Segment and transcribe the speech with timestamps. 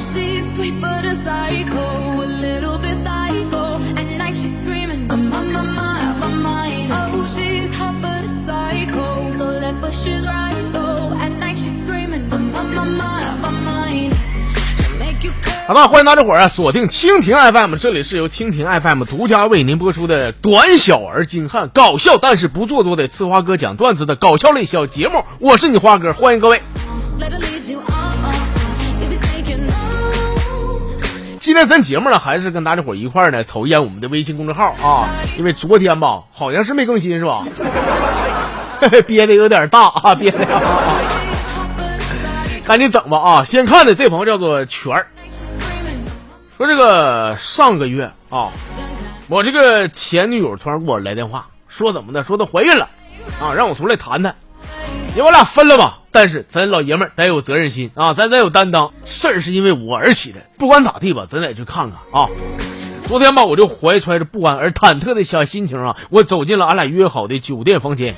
[0.00, 3.78] she's sweet but a psycho, a little bit psycho.
[3.96, 6.92] At night she's screaming, I'm on my mind, my mind.
[6.92, 11.12] Oh, she's hot but a psycho, so left but she's right though.
[11.20, 14.14] At night she's screaming, I'm on my mind, my mind.
[14.78, 15.66] She'll make you curse.
[15.66, 26.60] 好吧，欢迎大家伙儿啊，锁定蜻蜓 FM，这里是由蜻蜓 FM 独家为您播出的短小而精悍、搞笑但是不做作的呲花哥讲段子的搞笑类小节目，我是你花哥，欢迎各位。
[31.38, 37.44] 今天咱节目呢，还是跟大家伙儿一块儿呢瞅一眼我们的微信公众号啊，因为昨天吧，好像是没更新是吧？
[39.06, 40.46] 憋的有点大啊，憋的、
[42.64, 43.44] 赶紧整吧啊！
[43.44, 45.06] 先看的这朋友叫做全儿，
[46.56, 48.48] 说这个上个月啊，
[49.28, 52.24] 我这个前女友突然给我来电话，说怎么的？
[52.24, 52.88] 说她怀孕了
[53.40, 54.34] 啊，让我出来谈谈。
[55.14, 58.92] 你我俩分了吧，但是咱老爷们儿得有责任心啊，咱得有担当。
[59.04, 62.28] 事儿是因为我而起的，不管咋地吧，咱得去看看啊。
[63.06, 68.16] 昨天吧，我就怀揣着不安而忐忑的小心情啊，我走进了俺俩约好的酒店房间。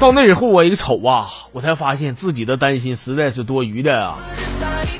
[0.00, 4.18] 到那以后，我一瞅啊，我才发现自己的担心实在是多余的啊。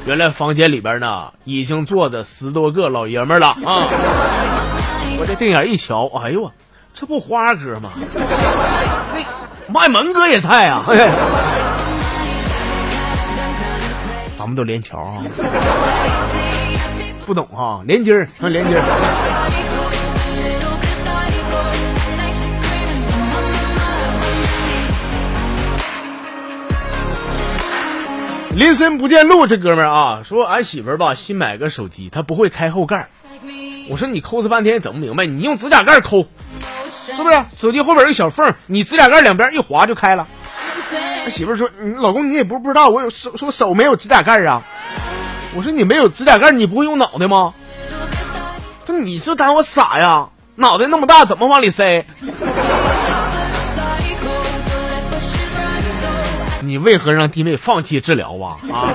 [0.04, 3.86] 原来房间里边呢，已经坐着十多个老爷们了啊！
[5.18, 6.52] 我这定眼一瞧，哎呦我，
[6.94, 7.90] 这不花哥吗？
[8.14, 10.84] 那卖萌哥也在啊！
[10.88, 11.08] 哎
[14.42, 15.22] 咱们都连桥啊，
[17.24, 18.82] 不懂哈、连筋儿，连筋儿。
[28.56, 33.08] 林深不见路，这哥们儿啊，说俺媳妇儿吧新买个手机，她不会开后盖。
[33.88, 36.26] 我说你抠哧半天也整不明白，你用指甲盖抠，
[36.90, 37.44] 是不是？
[37.54, 40.26] 手机后边有个小缝，你指甲盖两边一划就开了。
[41.24, 44.62] 他媳妇儿说：“你老公，你也不不知道，我有手，说手没有指甲盖儿啊。”
[45.54, 47.54] 我说：“你没有指甲盖儿，你不会用脑袋吗
[48.84, 50.28] 他：“你是当我傻呀？
[50.56, 52.04] 脑袋那么大，怎么往里塞？
[56.60, 58.56] 你为何让弟妹放弃治疗啊？
[58.72, 58.88] 啊，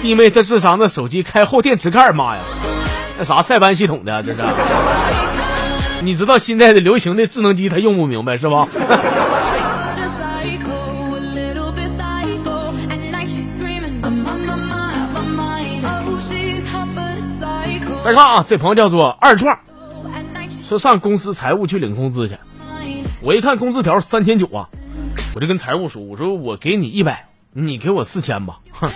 [0.00, 2.42] 弟妹这智商，这手机开后电池盖儿，妈呀，
[3.18, 4.42] 那啥塞班系统的这是？
[6.02, 8.66] 你知道现在的流行的智能机，他用不明白是吧？”
[18.04, 19.56] 再看啊，这朋友叫做二创，
[20.68, 22.36] 说上公司财务去领工资去。
[23.20, 24.68] 我一看工资条三千九啊，
[25.34, 28.90] 我就跟财务说：“我说我给你一百，你给我四千吧。”哼，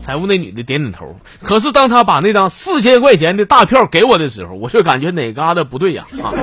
[0.00, 1.16] 财务那女的点点头。
[1.40, 6.34] 可是当她把那张四千块钱的大票给我的时候，我却感觉哪嘎达不对呀啊！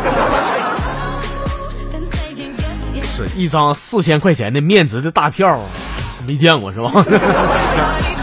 [3.03, 5.59] 是一张四千块钱的面值的大票，
[6.25, 6.93] 没见过是吧？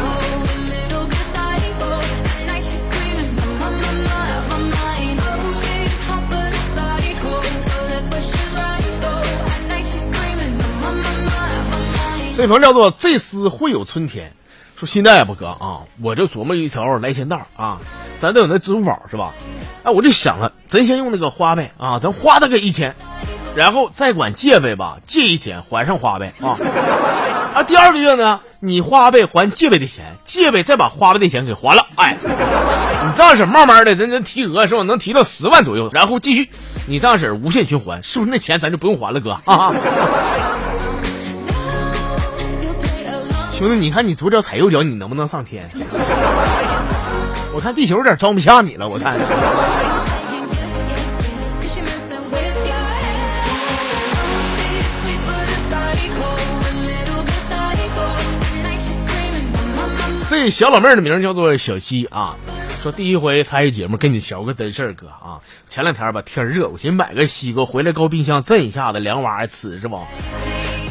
[12.46, 12.48] my mind.
[12.48, 14.32] 这朋友叫做这厮会有春天，
[14.76, 17.78] 说现在吧哥啊，我就琢磨一条来钱道啊，
[18.20, 19.34] 咱都有那支付宝是吧？
[19.82, 22.94] 哎，我就想了，咱先用那个花呗啊，咱花他个一千，
[23.54, 26.56] 然后再管借呗吧，借一千还上花呗啊。
[27.54, 34.82] 啊，第二个月呢，你花呗还借呗的钱，借呗再把花呗的钱给还了，哎，你这样式慢慢的，咱咱提额是吧？
[34.82, 36.48] 能提到十万左右，然后继续，
[36.86, 39.72] 你这样式无限循环，是不是那钱咱就不用还了，哥啊？
[43.56, 45.66] 兄弟，你看你左脚踩右脚，你能不能上天？
[47.54, 49.16] 我看地球有点装不下你了，我看。
[60.28, 62.36] 这小老妹儿的名叫做小西啊，
[62.82, 69.98] 说第一回参与节目，跟你聊个真事儿，哥啊，前两天吧天热，我寻思买个西瓜回来，搁冰箱震一下子，凉娃吃是不？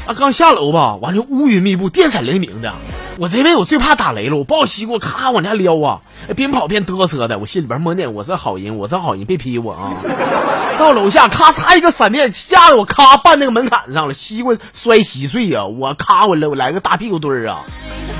[0.05, 2.73] 啊，刚下楼吧，完就乌云密布，电闪雷鸣的。
[3.17, 6.01] 我这辈我最怕打雷了，我抱西瓜咔往家撩啊，
[6.35, 7.39] 边跑边嘚瑟的。
[7.39, 9.93] 我心里边默念我是好人，我是好人，别劈我啊！
[10.77, 17.63] 到楼下咔嚓一个闪电，吓得我咔绊那个门槛上了，西瓜摔稀碎呀、我咔我来我来个大屁股墩儿啊！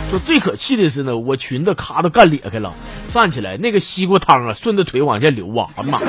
[0.10, 2.74] 说最可气的是呢，我裙子咔都干裂开了，
[3.10, 5.68] 站起来那个西瓜汤啊顺着腿往下流啊！
[5.76, 6.00] 哎呀妈！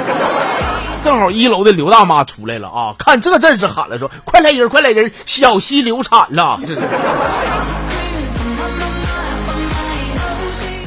[1.06, 6.81] 正好一楼的刘大妈出来了啊，看这阵势喊了说：“快来人，快来人，小西流产了！”这 这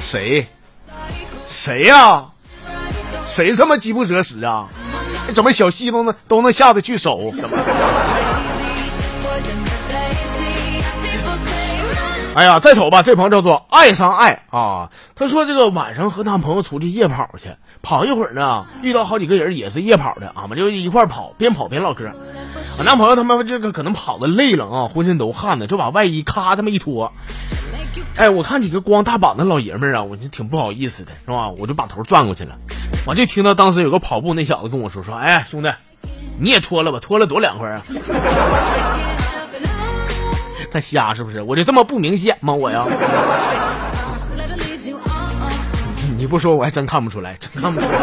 [0.01, 0.45] 谁？
[1.49, 2.25] 谁呀、
[3.25, 4.67] 谁这么饥不择食啊？
[5.33, 7.33] 怎么小西都能都能下得去手？
[12.35, 14.89] 哎呀，再瞅吧，这朋友叫做爱上爱啊。
[15.15, 17.49] 他说这个晚上和男朋友出去夜跑去，
[17.81, 22.11] 跑一会儿呢，遇到好几个人也是夜跑的，俺们就一块跑，边跑边唠嗑。
[22.77, 27.11] 我男朋友他妈这个可能跑的累了啊，浑身都汗呢，就把外衣咔这么一脱。
[28.15, 31.49] 哎，我看几个光大膀子老爷们儿啊，我就挺不好意思的，是吧？
[31.49, 32.55] 我就把头转过去了，
[33.05, 35.71] 我就听到当时有个跑步那小子跟我说说，哎，兄弟，
[36.39, 37.81] 你也脱了吧，脱了多凉快啊！
[40.71, 41.41] 他瞎是不是？
[41.41, 42.53] 我就这么不明显吗？
[42.53, 42.85] 我呀，
[46.17, 47.97] 你不说我还真看不出来，真看不出来。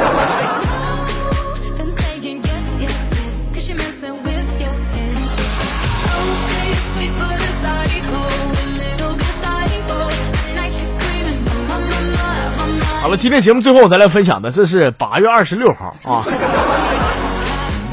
[13.02, 16.26] 好了，今天节目最后咱来分享的，这是八月二十六号啊，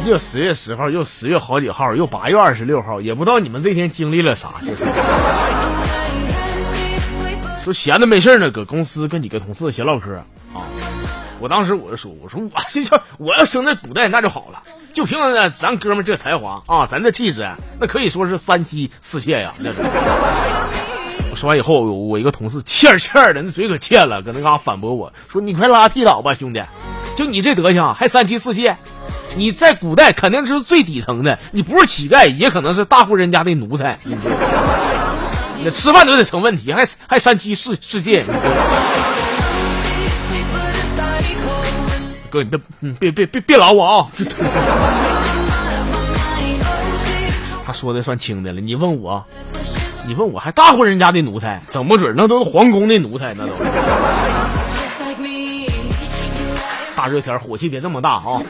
[0.05, 4.49] 又十月十号，又十月好几号，又八月二十六号，也不知道你们这天经历了啥。
[7.63, 10.13] 说闲的没事呢，搁公司跟几个同事闲唠嗑
[10.53, 10.67] 啊。
[11.39, 14.61] 我当时我就说，我说我心想我要生在古代那就好了，
[14.91, 15.17] 就凭
[15.53, 17.49] 咱哥们这才华啊，咱这气质，
[17.79, 19.53] 那可以说是三妻四妾呀。
[19.59, 19.73] 那
[21.33, 26.61] 说完以后，我一个同事欠欠的，那嘴可欠了，搁那嘎反驳我说：“你快拉屁倒吧，兄弟！
[27.15, 28.77] 就你这德行，还三妻四妾？
[29.35, 33.97] 你在古代肯定是最底层的，你不是乞丐，也可能是大户人家的奴才。
[35.57, 38.23] 你吃饭都得成问题，还还三妻四四妾？
[42.29, 42.59] 哥，你别
[42.99, 44.07] 别别别别老我啊！
[47.65, 49.23] 他说的算轻的了，你问我。”
[50.05, 53.53] 你问我还大户人家的奴才，整不准那都是皇宫的奴才，那都。
[57.03, 58.23] 大热天火气别这么大啊！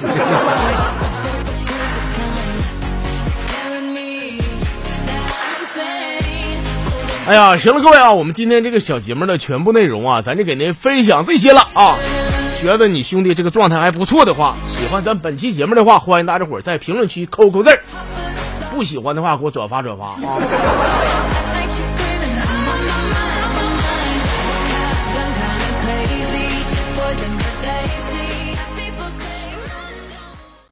[7.25, 11.97] 哎呀，行了，各位啊，我们今天这个小节目的全部内容啊，咱就给您分享这些了啊。
[12.61, 17.79] 觉得你兄弟这个状态还不错的话，喜欢咱本期节目的话，欢迎大家伙在评论区扣扣字儿。
[18.69, 20.19] 不喜欢的话，给我转发转发啊。